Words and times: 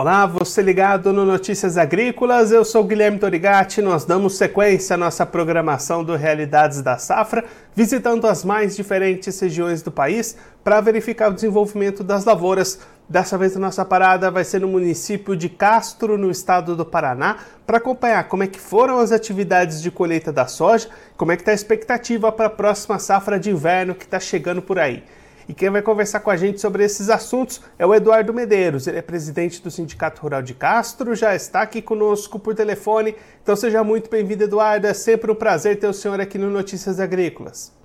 Olá, 0.00 0.24
você 0.24 0.62
ligado 0.62 1.12
no 1.12 1.26
Notícias 1.26 1.76
Agrícolas, 1.76 2.50
eu 2.50 2.64
sou 2.64 2.82
Guilherme 2.84 3.18
Dorigati. 3.18 3.82
Nós 3.82 4.02
damos 4.02 4.38
sequência 4.38 4.94
à 4.94 4.96
nossa 4.96 5.26
programação 5.26 6.02
do 6.02 6.16
Realidades 6.16 6.80
da 6.80 6.96
Safra, 6.96 7.44
visitando 7.76 8.26
as 8.26 8.42
mais 8.42 8.74
diferentes 8.74 9.38
regiões 9.38 9.82
do 9.82 9.90
país 9.90 10.38
para 10.64 10.80
verificar 10.80 11.28
o 11.28 11.34
desenvolvimento 11.34 12.02
das 12.02 12.24
lavouras. 12.24 12.80
Dessa 13.06 13.36
vez 13.36 13.54
a 13.54 13.60
nossa 13.60 13.84
parada 13.84 14.30
vai 14.30 14.42
ser 14.42 14.62
no 14.62 14.68
município 14.68 15.36
de 15.36 15.50
Castro, 15.50 16.16
no 16.16 16.30
estado 16.30 16.74
do 16.74 16.86
Paraná, 16.86 17.36
para 17.66 17.76
acompanhar 17.76 18.26
como 18.26 18.42
é 18.42 18.46
que 18.46 18.58
foram 18.58 19.00
as 19.00 19.12
atividades 19.12 19.82
de 19.82 19.90
colheita 19.90 20.32
da 20.32 20.46
soja, 20.46 20.88
como 21.14 21.30
é 21.30 21.36
que 21.36 21.42
está 21.42 21.52
a 21.52 21.54
expectativa 21.54 22.32
para 22.32 22.46
a 22.46 22.50
próxima 22.50 22.98
safra 22.98 23.38
de 23.38 23.50
inverno 23.50 23.94
que 23.94 24.04
está 24.04 24.18
chegando 24.18 24.62
por 24.62 24.78
aí. 24.78 25.04
E 25.50 25.52
quem 25.52 25.68
vai 25.68 25.82
conversar 25.82 26.20
com 26.20 26.30
a 26.30 26.36
gente 26.36 26.60
sobre 26.60 26.84
esses 26.84 27.10
assuntos 27.10 27.60
é 27.76 27.84
o 27.84 27.92
Eduardo 27.92 28.32
Medeiros. 28.32 28.86
Ele 28.86 28.98
é 28.98 29.02
presidente 29.02 29.60
do 29.60 29.68
Sindicato 29.68 30.22
Rural 30.22 30.42
de 30.42 30.54
Castro, 30.54 31.12
já 31.12 31.34
está 31.34 31.62
aqui 31.62 31.82
conosco 31.82 32.38
por 32.38 32.54
telefone. 32.54 33.16
Então 33.42 33.56
seja 33.56 33.82
muito 33.82 34.08
bem-vindo, 34.08 34.44
Eduardo. 34.44 34.86
É 34.86 34.94
sempre 34.94 35.28
um 35.28 35.34
prazer 35.34 35.76
ter 35.80 35.88
o 35.88 35.92
senhor 35.92 36.20
aqui 36.20 36.38
no 36.38 36.48
Notícias 36.50 37.00
Agrícolas. 37.00 37.76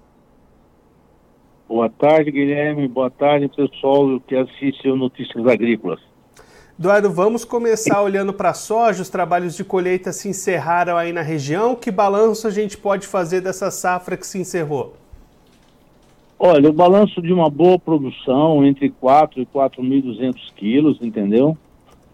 Boa 1.68 1.90
tarde, 1.90 2.30
Guilherme. 2.30 2.88
Boa 2.88 3.10
tarde, 3.10 3.48
pessoal 3.48 4.20
que 4.20 4.36
assiste 4.36 4.88
o 4.88 4.96
Notícias 4.96 5.48
Agrícolas. 5.48 6.00
Eduardo, 6.78 7.10
vamos 7.10 7.44
começar 7.44 8.00
olhando 8.00 8.32
para 8.32 8.52
a 8.52 8.54
soja. 8.54 9.02
Os 9.02 9.10
trabalhos 9.10 9.56
de 9.56 9.64
colheita 9.64 10.14
se 10.14 10.30
encerraram 10.30 10.98
aí 10.98 11.12
na 11.12 11.24
região. 11.24 11.76
Que 11.76 11.90
balanço 11.90 12.48
a 12.48 12.52
gente 12.52 12.78
pode 12.78 13.08
fazer 13.08 13.42
dessa 13.42 13.72
safra 13.72 14.16
que 14.16 14.28
se 14.28 14.38
encerrou? 14.38 15.04
Olha, 16.38 16.70
o 16.70 16.74
balanço 16.74 17.22
de 17.22 17.32
uma 17.32 17.50
boa 17.50 17.80
produção, 17.80 18.66
entre 18.66 18.90
4 18.90 19.42
e 19.42 19.46
4.200 19.46 20.36
quilos, 20.56 20.98
entendeu? 21.02 21.58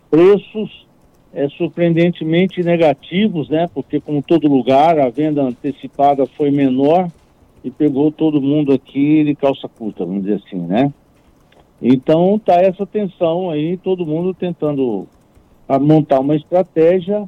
Preços 0.09 0.86
é, 1.34 1.50
surpreendentemente 1.50 2.62
negativos, 2.62 3.50
né? 3.50 3.68
Porque, 3.73 4.00
como 4.00 4.22
todo 4.22 4.48
lugar, 4.48 5.00
a 5.00 5.09
venda 5.09 5.42
antecipada 5.42 6.26
foi 6.26 6.52
menor 6.52 7.09
e 7.64 7.72
pegou 7.72 8.12
todo 8.12 8.42
mundo 8.42 8.73
aqui 8.73 9.23
de 9.23 9.36
calça 9.36 9.68
curta, 9.68 10.06
vamos 10.06 10.24
dizer 10.24 10.42
assim, 10.46 10.59
né? 10.59 10.94
Então, 11.81 12.38
tá 12.38 12.56
essa 12.62 12.86
tensão 12.86 13.50
aí, 13.50 13.76
todo 13.78 14.06
mundo 14.06 14.34
tentando 14.34 15.08
montar 15.80 16.20
uma 16.20 16.36
estratégia 16.36 17.28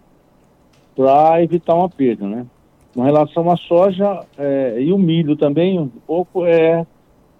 para 0.95 1.41
evitar 1.41 1.73
uma 1.73 1.89
perda, 1.89 2.27
né? 2.27 2.45
Com 2.93 3.01
relação 3.01 3.49
à 3.49 3.57
soja 3.57 4.23
é, 4.37 4.77
e 4.79 4.93
o 4.93 4.97
milho 4.97 5.35
também, 5.35 5.79
um 5.79 5.87
pouco 5.87 6.45
é, 6.45 6.85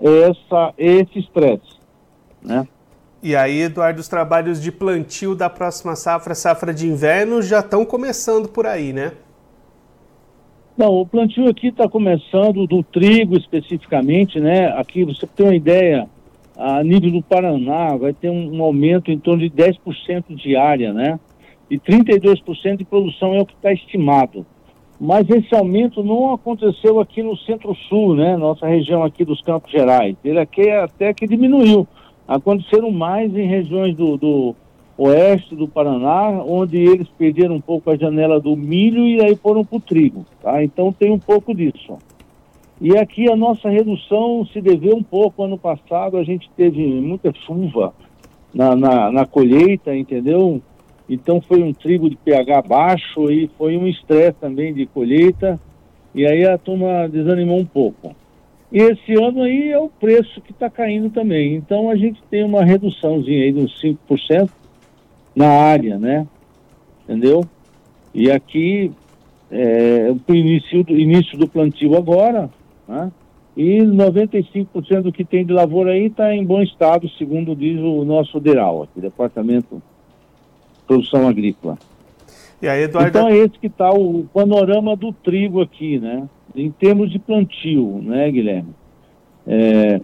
é 0.02 0.30
essa, 0.30 0.74
esse 0.78 1.20
estresse, 1.20 1.78
né? 2.42 2.68
E 3.22 3.36
aí, 3.36 3.62
Eduardo, 3.62 4.02
os 4.02 4.08
trabalhos 4.08 4.62
de 4.62 4.72
plantio 4.72 5.34
da 5.34 5.50
próxima 5.50 5.96
safra, 5.96 6.36
safra 6.36 6.74
de 6.74 6.88
inverno, 6.88 7.42
já 7.42 7.60
estão 7.60 7.86
começando 7.86 8.50
por 8.50 8.66
aí, 8.66 8.92
né? 8.92 9.14
Não, 10.76 10.90
o 10.90 11.06
plantio 11.06 11.48
aqui 11.48 11.68
está 11.68 11.88
começando 11.88 12.66
do 12.66 12.84
trigo 12.84 13.38
especificamente, 13.38 14.40
né? 14.40 14.68
Aqui, 14.78 15.06
você 15.06 15.28
tem 15.28 15.46
uma 15.46 15.56
ideia, 15.56 16.10
a 16.58 16.84
nível 16.84 17.12
do 17.12 17.22
Paraná, 17.22 17.96
vai 17.96 18.12
ter 18.12 18.30
um, 18.30 18.58
um 18.58 18.64
aumento 18.64 19.12
em 19.12 19.20
torno 19.20 19.48
de 19.48 19.52
10% 19.52 20.36
de 20.36 20.56
área, 20.56 20.92
né? 20.92 21.20
E 21.70 21.80
32% 21.80 22.78
de 22.78 22.84
produção 22.84 23.36
é 23.36 23.42
o 23.42 23.46
que 23.46 23.54
está 23.54 23.72
estimado 23.72 24.46
mas 25.06 25.30
esse 25.30 25.54
aumento 25.54 26.02
não 26.02 26.34
aconteceu 26.34 26.98
aqui 27.02 27.22
no 27.22 27.36
Centro-Sul, 27.36 28.16
né? 28.16 28.38
Nossa 28.38 28.66
região 28.66 29.04
aqui 29.04 29.26
dos 29.26 29.42
Campos 29.42 29.70
Gerais. 29.70 30.16
Ele 30.24 30.40
aqui 30.40 30.70
até 30.70 31.14
que 31.14 31.28
diminuiu. 31.28 31.86
Aconteceram 32.26 32.90
mais 32.90 33.36
em 33.36 33.46
regiões 33.46 33.98
do, 33.98 34.16
do 34.16 34.56
oeste 34.98 35.58
do 35.58 35.68
Paraná, 35.68 36.42
onde 36.48 36.78
eles 36.78 37.10
perderam 37.18 37.56
um 37.56 37.60
pouco 37.60 37.92
a 37.92 37.98
janela 37.98 38.40
do 38.40 38.56
milho 38.56 39.06
e 39.06 39.22
aí 39.22 39.36
foram 39.36 39.66
para 39.66 39.76
o 39.76 39.82
trigo, 39.82 40.26
tá? 40.42 40.64
Então 40.64 40.94
tem 40.94 41.12
um 41.12 41.20
pouco 41.20 41.54
disso. 41.54 41.98
E 42.80 42.98
aqui 42.98 43.30
a 43.30 43.36
nossa 43.36 43.68
redução 43.68 44.46
se 44.54 44.62
deveu 44.62 44.96
um 44.96 45.04
pouco. 45.04 45.44
Ano 45.44 45.58
passado 45.58 46.16
a 46.16 46.24
gente 46.24 46.50
teve 46.56 46.82
muita 46.82 47.34
chuva 47.46 47.94
na, 48.54 48.74
na, 48.74 49.12
na 49.12 49.26
colheita, 49.26 49.94
entendeu? 49.94 50.62
Então 51.10 51.42
foi 51.42 51.62
um 51.62 51.74
trigo 51.74 52.10
de 52.10 52.16
pH 52.16 52.62
baixo 52.62 53.30
e 53.32 53.50
foi 53.58 53.78
um 53.78 53.88
estresse 53.88 54.38
também 54.40 54.74
de 54.74 54.86
colheita. 54.86 55.60
E 56.16 56.26
aí 56.26 56.46
a 56.46 56.58
turma 56.58 57.08
desanimou 57.10 57.60
um 57.60 57.66
pouco. 57.66 58.16
E 58.72 58.78
esse 58.78 59.14
ano 59.14 59.44
aí 59.44 59.70
é 59.70 59.80
o 59.80 59.90
preço 59.90 60.42
que 60.42 60.52
está 60.52 60.70
caindo 60.70 61.10
também. 61.10 61.56
Então 61.56 61.90
a 61.90 61.96
gente 61.96 62.22
tem 62.30 62.44
uma 62.44 62.64
reduçãozinha 62.64 63.44
aí 63.44 63.52
de 63.52 63.60
uns 63.60 63.82
5% 63.82 64.50
na 65.36 65.48
área, 65.48 65.98
né? 65.98 66.28
Entendeu? 67.04 67.44
E 68.14 68.32
aqui 68.32 68.92
é 69.52 70.12
o 70.12 70.36
início 70.36 70.84
do, 70.84 70.98
início 70.98 71.38
do 71.38 71.48
plantio 71.48 71.96
agora, 71.96 72.50
né? 72.88 73.12
E 73.56 73.80
95% 73.82 75.02
do 75.02 75.12
que 75.12 75.24
tem 75.24 75.46
de 75.46 75.54
lavoura 75.54 75.92
aí 75.92 76.08
está 76.08 76.34
em 76.34 76.44
bom 76.44 76.62
estado, 76.62 77.08
segundo 77.18 77.56
diz 77.56 77.80
o 77.80 78.04
nosso 78.04 78.40
DERAL, 78.40 78.84
aqui, 78.84 79.00
Departamento 79.00 79.80
produção 80.88 81.28
agrícola. 81.28 81.78
Aí, 82.62 82.84
Eduardo... 82.84 83.10
Então 83.10 83.28
é 83.28 83.38
esse 83.38 83.60
que 83.60 83.68
está 83.68 83.92
o 83.92 84.26
panorama 84.34 84.96
do 84.96 85.12
trigo 85.12 85.62
aqui, 85.62 86.00
né? 86.00 86.28
Em 86.56 86.72
termos 86.72 87.12
de 87.12 87.20
plantio, 87.20 88.00
né, 88.02 88.30
Guilherme? 88.32 88.74
É, 89.46 90.00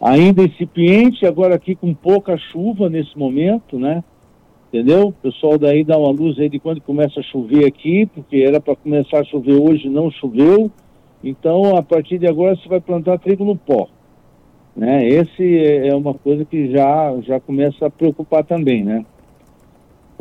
ainda 0.00 0.42
incipiente, 0.42 1.24
agora 1.24 1.54
aqui 1.54 1.76
com 1.76 1.94
pouca 1.94 2.36
chuva 2.36 2.88
nesse 2.88 3.16
momento, 3.16 3.78
né? 3.78 4.02
Entendeu? 4.68 5.08
O 5.08 5.12
pessoal 5.12 5.58
daí 5.58 5.84
dá 5.84 5.98
uma 5.98 6.10
luz 6.10 6.38
aí 6.38 6.48
de 6.48 6.58
quando 6.58 6.80
começa 6.80 7.20
a 7.20 7.22
chover 7.22 7.66
aqui, 7.66 8.06
porque 8.06 8.38
era 8.38 8.60
para 8.60 8.74
começar 8.74 9.20
a 9.20 9.24
chover 9.24 9.54
hoje, 9.54 9.88
não 9.88 10.10
choveu. 10.10 10.70
Então, 11.22 11.76
a 11.76 11.82
partir 11.82 12.18
de 12.18 12.26
agora, 12.26 12.56
você 12.56 12.68
vai 12.68 12.80
plantar 12.80 13.18
trigo 13.18 13.44
no 13.44 13.54
pó. 13.54 13.86
Né? 14.74 15.06
Esse 15.06 15.58
é, 15.58 15.88
é 15.88 15.94
uma 15.94 16.14
coisa 16.14 16.44
que 16.44 16.72
já, 16.72 17.14
já 17.20 17.38
começa 17.38 17.86
a 17.86 17.90
preocupar 17.90 18.42
também, 18.44 18.82
né? 18.82 19.04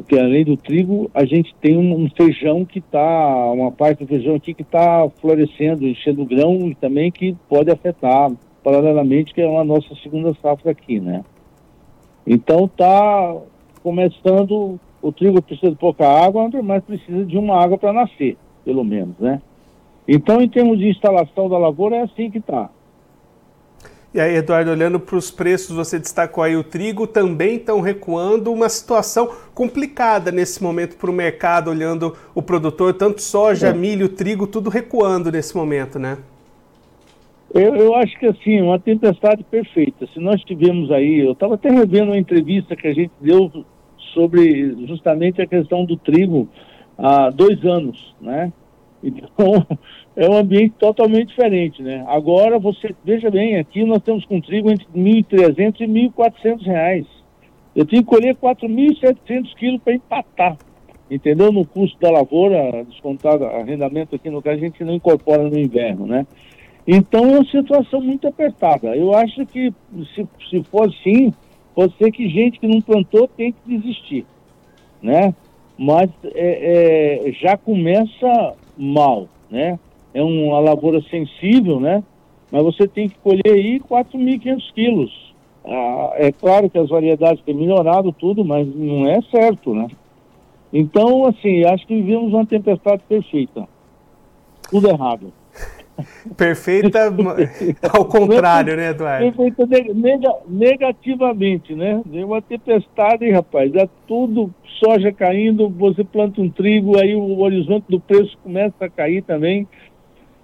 Porque 0.02 0.18
além 0.18 0.44
do 0.44 0.58
trigo, 0.58 1.12
a 1.14 1.26
gente 1.26 1.54
tem 1.62 1.78
um, 1.78 2.04
um 2.04 2.10
feijão 2.10 2.66
que 2.66 2.80
está, 2.80 3.52
uma 3.52 3.72
parte 3.72 4.04
do 4.04 4.08
feijão 4.08 4.36
aqui 4.36 4.54
que 4.54 4.64
está 4.64 5.08
florescendo, 5.22 5.88
enchendo 5.88 6.26
grão 6.26 6.68
e 6.68 6.76
também 6.76 7.12
que 7.12 7.36
pode 7.48 7.70
afetar 7.70 8.32
paralelamente, 8.64 9.34
que 9.34 9.42
é 9.42 9.60
a 9.60 9.64
nossa 9.64 9.94
segunda 10.02 10.34
safra 10.42 10.72
aqui, 10.72 11.00
né? 11.00 11.24
Então 12.26 12.66
está 12.66 13.38
começando, 13.84 14.80
o 15.02 15.12
trigo 15.12 15.42
precisa 15.42 15.72
de 15.72 15.78
pouca 15.78 16.08
água, 16.08 16.50
mas 16.64 16.84
precisa 16.84 17.24
de 17.24 17.38
uma 17.38 17.64
água 17.64 17.78
para 17.78 17.94
nascer, 17.94 18.38
pelo 18.66 18.84
menos, 18.84 19.18
né? 19.20 19.40
Então, 20.08 20.42
em 20.42 20.50
termos 20.50 20.80
de 20.80 20.90
instalação 20.90 21.48
da 21.48 21.60
lavoura, 21.60 21.98
é 21.98 22.02
assim 22.02 22.30
que 22.32 22.40
está. 22.40 22.70
E 24.14 24.20
aí, 24.20 24.36
Eduardo, 24.36 24.70
olhando 24.72 25.00
para 25.00 25.16
os 25.16 25.32
preços, 25.32 25.74
você 25.74 25.98
destacou 25.98 26.44
aí 26.44 26.58
o 26.58 26.64
trigo, 26.66 27.08
também 27.08 27.56
estão 27.56 27.80
recuando, 27.80 28.52
uma 28.52 28.68
situação 28.68 29.30
complicada 29.54 30.32
nesse 30.34 30.62
momento 30.62 30.98
para 30.98 31.10
o 31.10 31.14
mercado, 31.14 31.70
olhando 31.70 32.14
o 32.36 32.42
produtor, 32.42 32.94
tanto 32.94 33.22
soja, 33.22 33.70
é. 33.70 33.74
milho, 33.74 34.10
trigo, 34.10 34.46
tudo 34.46 34.70
recuando 34.70 35.32
nesse 35.32 35.56
momento, 35.56 35.98
né? 35.98 36.18
Eu, 37.54 37.74
eu 37.76 37.96
acho 37.96 38.18
que 38.20 38.26
assim, 38.26 38.62
uma 38.62 38.80
tempestade 38.80 39.46
perfeita. 39.46 40.06
Se 40.14 40.20
nós 40.20 40.42
tivemos 40.42 40.92
aí, 40.92 41.20
eu 41.20 41.32
estava 41.32 41.56
até 41.56 41.70
revendo 41.70 42.12
uma 42.12 42.18
entrevista 42.18 42.76
que 42.76 42.88
a 42.88 42.94
gente 42.94 43.12
deu 43.22 43.50
sobre 44.14 44.86
justamente 44.88 45.42
a 45.42 45.48
questão 45.48 45.86
do 45.86 45.96
trigo 45.96 46.50
há 46.98 47.30
dois 47.30 47.64
anos, 47.64 48.14
né? 48.20 48.52
Então, 49.04 49.66
é 50.16 50.30
um 50.30 50.38
ambiente 50.38 50.76
totalmente 50.78 51.30
diferente, 51.30 51.82
né? 51.82 52.06
Agora, 52.08 52.60
você, 52.60 52.96
veja 53.04 53.30
bem, 53.30 53.58
aqui 53.58 53.84
nós 53.84 54.02
temos 54.04 54.26
com 54.26 54.40
trigo 54.40 54.70
entre 54.72 54.88
1.300 54.96 55.82
e 55.82 55.88
1.400 55.88 56.64
reais. 56.64 57.06
Eu 57.76 57.86
tenho 57.86 58.04
que 58.04 58.10
colher 58.10 58.36
4.700 58.36 59.56
quilos 59.56 59.82
para 59.82 59.94
empatar, 59.94 60.58
entendeu? 61.10 61.52
No 61.52 61.66
custo 61.66 61.98
da 62.00 62.12
lavoura, 62.12 62.84
descontado 62.84 63.46
arrendamento 63.46 64.16
aqui 64.16 64.30
no 64.30 64.42
caso, 64.42 64.58
a 64.58 64.60
gente 64.60 64.84
não 64.84 64.94
incorpora 64.94 65.50
no 65.50 65.58
inverno, 65.58 66.06
né? 66.06 66.28
Então, 66.86 67.24
é 67.24 67.38
uma 67.38 67.46
situação 67.46 68.02
muito 68.02 68.28
apertada. 68.28 68.96
Eu 68.96 69.16
acho 69.16 69.46
que, 69.46 69.72
se, 70.14 70.28
se 70.50 70.64
for 70.64 70.90
assim, 70.90 71.34
pode 71.74 71.96
ser 71.98 72.12
que 72.12 72.28
gente 72.28 72.60
que 72.60 72.68
não 72.68 72.82
plantou 72.82 73.28
tem 73.28 73.54
que 73.54 73.78
desistir, 73.78 74.26
né? 75.02 75.34
Mas 75.78 76.10
é, 76.26 77.28
é, 77.28 77.32
já 77.34 77.56
começa 77.58 78.56
mal, 78.78 79.28
né? 79.50 79.80
É 80.14 80.22
uma 80.22 80.60
lavoura 80.60 81.02
sensível, 81.10 81.80
né? 81.80 82.04
Mas 82.52 82.64
você 82.64 82.88
tem 82.88 83.08
que 83.08 83.18
colher 83.20 83.54
aí 83.54 83.80
4.500 83.80 84.74
quilos. 84.74 85.34
Ah, 85.66 86.14
é 86.16 86.32
claro 86.32 86.70
que 86.70 86.78
as 86.78 86.90
variedades 86.90 87.44
têm 87.44 87.56
melhorado 87.56 88.12
tudo, 88.12 88.44
mas 88.44 88.68
não 88.76 89.08
é 89.08 89.22
certo, 89.32 89.74
né? 89.74 89.88
Então, 90.74 91.26
assim, 91.26 91.64
acho 91.66 91.86
que 91.86 91.96
vivemos 91.96 92.34
uma 92.34 92.46
tempestade 92.46 93.04
perfeita. 93.08 93.68
Tudo 94.70 94.90
errado. 94.90 95.32
Perfeita 96.38 97.00
ao 97.94 98.06
contrário, 98.06 98.76
né, 98.76 98.90
Eduardo? 98.90 99.32
Perfeita 99.32 99.66
neg 99.94 100.22
negativamente, 100.48 101.74
né? 101.74 102.02
Deu 102.06 102.28
uma 102.28 102.42
tempestade, 102.42 103.30
rapaz. 103.32 103.72
Dá 103.72 103.88
tudo, 104.08 104.54
soja 104.84 105.12
caindo, 105.12 105.70
você 105.70 106.04
planta 106.04 106.42
um 106.42 106.50
trigo, 106.50 107.00
aí 107.00 107.16
o 107.16 107.40
horizonte 107.40 107.86
do 107.90 108.00
preço 108.00 108.38
começa 108.44 108.86
a 108.86 108.90
cair 108.90 109.24
também. 109.24 109.68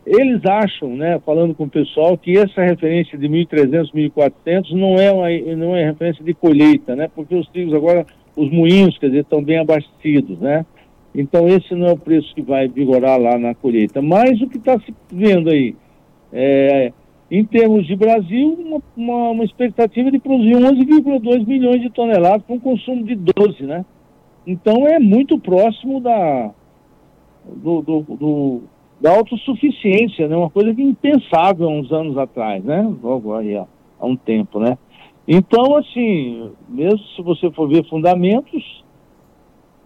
Eles 0.06 0.45
acham, 0.45 0.95
né, 0.95 1.19
falando 1.25 1.54
com 1.54 1.65
o 1.65 1.69
pessoal, 1.69 2.18
que 2.18 2.38
essa 2.38 2.62
referência 2.62 3.18
de 3.18 3.27
1.300, 3.27 3.92
1.400 3.94 4.71
não 4.71 4.95
é 4.98 5.12
uma 5.12 5.56
não 5.57 5.75
é 5.75 5.83
referência 5.83 6.24
de 6.24 6.33
colheita, 6.33 6.95
né? 6.95 7.10
Porque 7.13 7.36
os 7.36 7.48
trigos 7.50 7.74
agora, 7.74 8.06
os 8.36 8.50
moinhos, 8.50 8.98
quer 8.98 9.07
dizer, 9.07 9.21
estão 9.21 9.44
bem 9.44 9.57
abastecidos, 9.57 10.39
né? 10.39 10.65
Então 11.18 11.48
esse 11.48 11.74
não 11.74 11.88
é 11.88 11.92
o 11.94 11.98
preço 11.98 12.34
que 12.36 12.44
vai 12.44 12.68
vigorar 12.68 13.19
lá 13.19 13.40
na 13.40 13.56
colheita. 13.56 14.04
Mas 14.04 14.40
o 14.40 14.48
que 14.48 14.58
está 14.58 14.80
se 14.80 14.94
vendo 15.12 15.50
aí, 15.50 15.75
é, 16.31 16.94
em 17.31 17.44
termos 17.44 17.88
de 17.88 17.96
Brasil, 17.96 18.54
uma, 18.54 18.81
uma, 18.96 19.30
uma 19.31 19.44
expectativa 19.44 20.12
de 20.12 20.19
produzir 20.19 20.54
11,2 20.54 21.48
milhões 21.48 21.81
de 21.81 21.90
toneladas 21.90 22.46
com 22.46 22.54
um 22.54 22.60
consumo 22.60 23.04
de 23.04 23.16
12, 23.16 23.64
né? 23.64 23.84
Então 24.46 24.88
é 24.88 25.00
muito 25.00 25.40
próximo 25.40 26.00
da, 26.00 26.52
do, 27.48 27.81
do, 27.81 28.02
do 28.02 28.62
da 29.02 29.16
autossuficiência, 29.16 30.28
né? 30.28 30.38
Uma 30.38 30.52
coisa 30.52 30.74
que 30.74 30.81
é 30.81 30.86
impensável 30.86 31.68
há 31.68 31.72
uns 31.72 31.92
anos 31.92 32.16
atrás, 32.16 32.63
né? 32.63 32.88
Logo 33.02 33.34
aí 33.34 33.56
há, 33.56 33.66
há 34.00 34.06
um 34.06 34.16
tempo, 34.16 34.60
né? 34.60 34.78
Então, 35.28 35.75
assim, 35.75 36.52
mesmo 36.70 37.00
se 37.16 37.22
você 37.24 37.52
for 37.52 37.68
ver 37.68 37.84
fundamentos, 37.90 38.86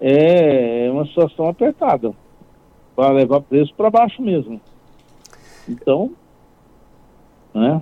é 0.01 0.89
uma 0.91 1.05
situação 1.05 1.47
apertada 1.47 2.11
para 2.95 3.11
levar 3.11 3.41
preço 3.41 3.73
para 3.75 3.91
baixo 3.91 4.21
mesmo. 4.21 4.59
Então, 5.69 6.11
né? 7.53 7.81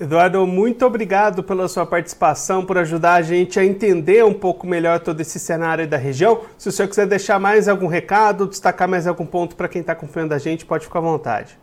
Eduardo, 0.00 0.44
muito 0.44 0.84
obrigado 0.84 1.44
pela 1.44 1.68
sua 1.68 1.86
participação, 1.86 2.66
por 2.66 2.76
ajudar 2.76 3.14
a 3.14 3.22
gente 3.22 3.60
a 3.60 3.64
entender 3.64 4.24
um 4.24 4.34
pouco 4.34 4.66
melhor 4.66 4.98
todo 4.98 5.20
esse 5.20 5.38
cenário 5.38 5.86
da 5.86 5.96
região. 5.96 6.40
Se 6.58 6.68
o 6.68 6.72
senhor 6.72 6.88
quiser 6.88 7.06
deixar 7.06 7.38
mais 7.38 7.68
algum 7.68 7.86
recado, 7.86 8.48
destacar 8.48 8.88
mais 8.88 9.06
algum 9.06 9.24
ponto 9.24 9.54
para 9.54 9.68
quem 9.68 9.80
está 9.80 9.92
acompanhando 9.92 10.32
a 10.32 10.38
gente, 10.38 10.66
pode 10.66 10.84
ficar 10.84 10.98
à 10.98 11.02
vontade. 11.02 11.56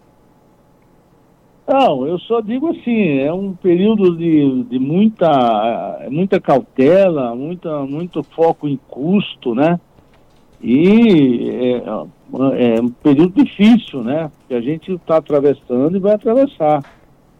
Não, 1.72 2.06
eu 2.06 2.20
só 2.20 2.42
digo 2.42 2.68
assim, 2.68 3.20
é 3.20 3.32
um 3.32 3.54
período 3.54 4.18
de, 4.18 4.64
de 4.64 4.78
muita, 4.78 6.06
muita 6.12 6.38
cautela, 6.38 7.34
muita, 7.34 7.86
muito 7.86 8.22
foco 8.24 8.68
em 8.68 8.78
custo, 8.90 9.56
né? 9.56 9.80
E 10.62 11.50
é, 11.50 12.76
é 12.76 12.82
um 12.82 12.90
período 12.90 13.42
difícil, 13.42 14.04
né? 14.04 14.30
Que 14.50 14.54
a 14.54 14.60
gente 14.60 14.92
está 14.92 15.16
atravessando 15.16 15.96
e 15.96 16.00
vai 16.02 16.16
atravessar 16.16 16.84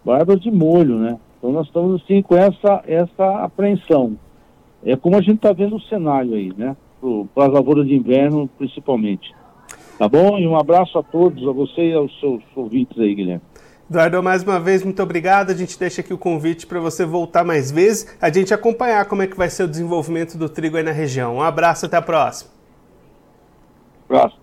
barba 0.06 0.38
de 0.38 0.50
molho, 0.50 0.98
né? 0.98 1.20
Então 1.38 1.52
nós 1.52 1.68
estamos 1.68 2.02
assim 2.02 2.22
com 2.22 2.38
essa, 2.38 2.82
essa 2.88 3.44
apreensão. 3.44 4.18
É 4.82 4.96
como 4.96 5.18
a 5.18 5.22
gente 5.22 5.36
está 5.36 5.52
vendo 5.52 5.76
o 5.76 5.82
cenário 5.82 6.36
aí, 6.36 6.54
né? 6.56 6.78
Para 7.36 7.48
as 7.48 7.52
lavouras 7.52 7.86
de 7.86 7.96
inverno, 7.96 8.50
principalmente. 8.58 9.36
Tá 10.00 10.08
bom? 10.08 10.40
E 10.40 10.48
um 10.48 10.56
abraço 10.56 10.98
a 10.98 11.04
todos, 11.04 11.46
a 11.46 11.52
você 11.52 11.90
e 11.90 11.94
aos 11.94 12.18
seus 12.22 12.42
ouvintes 12.56 12.98
aí, 12.98 13.14
Guilherme. 13.14 13.42
Eduardo, 13.92 14.24
mais 14.24 14.42
uma 14.42 14.58
vez, 14.58 14.84
muito 14.84 15.04
obrigado. 15.04 15.52
A 15.52 15.54
gente 15.54 15.78
deixa 15.78 16.00
aqui 16.00 16.14
o 16.14 16.18
convite 16.18 16.66
para 16.66 16.80
você 16.80 17.04
voltar 17.04 17.44
mais 17.44 17.70
vezes, 17.70 18.08
a 18.22 18.32
gente 18.32 18.54
acompanhar 18.54 19.04
como 19.04 19.22
é 19.22 19.28
que 19.28 19.36
vai 19.36 19.50
ser 19.50 19.64
o 19.64 19.68
desenvolvimento 19.68 20.38
do 20.38 20.48
trigo 20.48 20.78
aí 20.78 20.84
na 20.84 20.94
região. 20.94 21.36
Um 21.36 21.42
abraço, 21.42 21.88
até 21.88 21.98
a 21.98 22.02
próxima. 22.02 22.52
Abraço. 24.10 24.40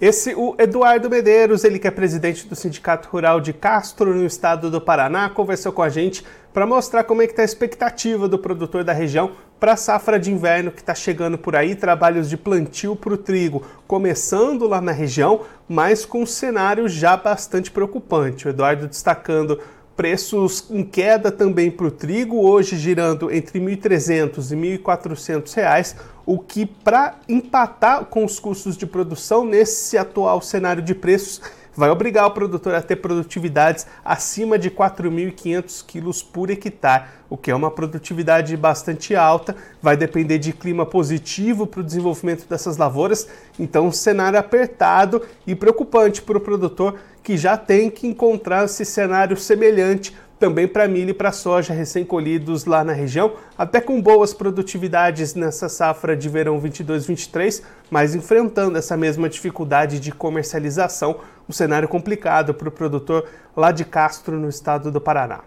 Esse, 0.00 0.34
o 0.34 0.56
Eduardo 0.58 1.08
Medeiros, 1.08 1.62
ele 1.62 1.78
que 1.78 1.86
é 1.86 1.90
presidente 1.92 2.44
do 2.48 2.56
Sindicato 2.56 3.08
Rural 3.08 3.40
de 3.40 3.52
Castro, 3.52 4.12
no 4.12 4.26
estado 4.26 4.68
do 4.72 4.80
Paraná, 4.80 5.30
conversou 5.30 5.70
com 5.70 5.80
a 5.80 5.88
gente 5.88 6.26
para 6.52 6.66
mostrar 6.66 7.04
como 7.04 7.22
é 7.22 7.26
que 7.28 7.32
está 7.34 7.42
a 7.42 7.44
expectativa 7.44 8.28
do 8.28 8.40
produtor 8.40 8.82
da 8.82 8.92
região 8.92 9.30
para 9.62 9.74
a 9.74 9.76
safra 9.76 10.18
de 10.18 10.32
inverno 10.32 10.72
que 10.72 10.80
está 10.80 10.92
chegando 10.92 11.38
por 11.38 11.54
aí, 11.54 11.76
trabalhos 11.76 12.28
de 12.28 12.36
plantio 12.36 12.96
para 12.96 13.14
o 13.14 13.16
trigo, 13.16 13.62
começando 13.86 14.66
lá 14.66 14.80
na 14.80 14.90
região, 14.90 15.42
mas 15.68 16.04
com 16.04 16.22
um 16.22 16.26
cenário 16.26 16.88
já 16.88 17.16
bastante 17.16 17.70
preocupante. 17.70 18.48
O 18.48 18.50
Eduardo 18.50 18.88
destacando 18.88 19.60
preços 19.94 20.68
em 20.68 20.82
queda 20.82 21.30
também 21.30 21.70
para 21.70 21.86
o 21.86 21.92
trigo, 21.92 22.44
hoje 22.44 22.76
girando 22.76 23.32
entre 23.32 23.60
R$ 23.60 23.76
1.300 23.76 24.50
e 24.50 24.54
R$ 24.56 24.78
1.400, 24.78 25.94
o 26.26 26.40
que 26.40 26.66
para 26.66 27.20
empatar 27.28 28.06
com 28.06 28.24
os 28.24 28.40
custos 28.40 28.76
de 28.76 28.84
produção 28.84 29.44
nesse 29.44 29.96
atual 29.96 30.42
cenário 30.42 30.82
de 30.82 30.92
preços 30.92 31.40
vai 31.74 31.90
obrigar 31.90 32.26
o 32.26 32.30
produtor 32.30 32.74
a 32.74 32.82
ter 32.82 32.96
produtividades 32.96 33.86
acima 34.04 34.58
de 34.58 34.70
4.500 34.70 35.84
quilos 35.86 36.22
por 36.22 36.50
hectare, 36.50 37.04
o 37.28 37.36
que 37.36 37.50
é 37.50 37.54
uma 37.54 37.70
produtividade 37.70 38.56
bastante 38.56 39.14
alta, 39.16 39.56
vai 39.80 39.96
depender 39.96 40.38
de 40.38 40.52
clima 40.52 40.84
positivo 40.84 41.66
para 41.66 41.80
o 41.80 41.84
desenvolvimento 41.84 42.46
dessas 42.46 42.76
lavouras, 42.76 43.26
então 43.58 43.86
um 43.86 43.92
cenário 43.92 44.38
apertado 44.38 45.22
e 45.46 45.54
preocupante 45.54 46.20
para 46.20 46.38
o 46.38 46.40
produtor 46.40 46.98
que 47.22 47.36
já 47.36 47.56
tem 47.56 47.88
que 47.88 48.06
encontrar 48.06 48.64
esse 48.64 48.84
cenário 48.84 49.36
semelhante 49.36 50.14
também 50.42 50.66
para 50.66 50.88
milho 50.88 51.10
e 51.10 51.14
para 51.14 51.30
soja 51.30 51.72
recém-colhidos 51.72 52.64
lá 52.64 52.82
na 52.82 52.92
região, 52.92 53.34
até 53.56 53.80
com 53.80 54.02
boas 54.02 54.34
produtividades 54.34 55.36
nessa 55.36 55.68
safra 55.68 56.16
de 56.16 56.28
verão 56.28 56.60
22-23, 56.60 57.62
mas 57.88 58.16
enfrentando 58.16 58.76
essa 58.76 58.96
mesma 58.96 59.28
dificuldade 59.28 60.00
de 60.00 60.10
comercialização, 60.10 61.20
um 61.48 61.52
cenário 61.52 61.86
complicado 61.86 62.52
para 62.54 62.68
o 62.68 62.72
produtor 62.72 63.24
lá 63.56 63.70
de 63.70 63.84
Castro, 63.84 64.36
no 64.36 64.48
estado 64.48 64.90
do 64.90 65.00
Paraná. 65.00 65.42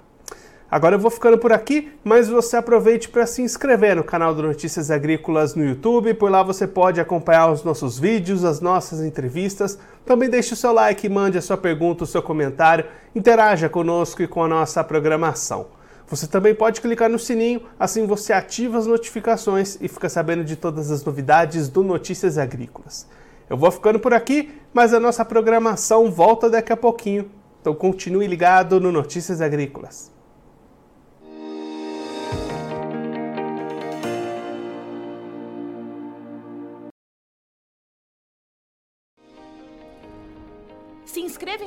Agora 0.72 0.96
eu 0.96 1.00
vou 1.00 1.12
ficando 1.12 1.38
por 1.38 1.52
aqui, 1.52 1.92
mas 2.02 2.30
você 2.30 2.56
aproveite 2.56 3.10
para 3.10 3.26
se 3.26 3.42
inscrever 3.42 3.98
no 3.98 4.04
canal 4.04 4.34
do 4.34 4.42
Notícias 4.42 4.90
Agrícolas 4.90 5.56
no 5.56 5.66
YouTube, 5.66 6.14
por 6.14 6.32
lá 6.32 6.42
você 6.42 6.66
pode 6.66 7.02
acompanhar 7.02 7.52
os 7.52 7.66
nossos 7.66 8.00
vídeos, 8.00 8.46
as 8.46 8.62
nossas 8.62 9.02
entrevistas. 9.02 9.78
Também 10.06 10.30
deixe 10.30 10.54
o 10.54 10.58
seu 10.58 10.72
like, 10.72 11.10
mande 11.10 11.38
a 11.38 11.42
sua 11.42 11.58
pergunta, 11.58 12.04
o 12.04 12.08
seu 12.08 12.22
comentário, 12.22 12.86
interaja 13.16 13.68
conosco 13.68 14.22
e 14.22 14.28
com 14.28 14.44
a 14.44 14.48
nossa 14.48 14.84
programação. 14.84 15.68
Você 16.08 16.28
também 16.28 16.54
pode 16.54 16.82
clicar 16.82 17.10
no 17.10 17.18
sininho, 17.18 17.64
assim 17.80 18.06
você 18.06 18.32
ativa 18.32 18.78
as 18.78 18.86
notificações 18.86 19.78
e 19.82 19.88
fica 19.88 20.08
sabendo 20.08 20.44
de 20.44 20.56
todas 20.56 20.92
as 20.92 21.04
novidades 21.04 21.68
do 21.68 21.84
Notícias 21.84 22.38
Agrícolas. 22.38 23.08
Eu 23.50 23.58
vou 23.58 23.72
ficando 23.72 24.00
por 24.00 24.14
aqui, 24.14 24.54
mas 24.72 24.94
a 24.94 25.00
nossa 25.00 25.26
programação 25.26 26.12
volta 26.12 26.50
daqui 26.50 26.72
a 26.72 26.78
pouquinho. 26.78 27.32
Então 27.60 27.74
continue 27.74 28.28
ligado 28.28 28.80
no 28.80 28.92
Notícias 28.92 29.42
Agrícolas. 29.42 30.15